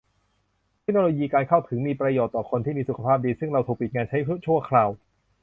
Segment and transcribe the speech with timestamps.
[0.81, 4.07] เทคโนโลยีการเข้าถึงมีประโยชน์ต่อคนที่มีสุขภาพดีซึ่งเราถูกปิดใช้งาน
[4.45, 4.89] ชั่วคราว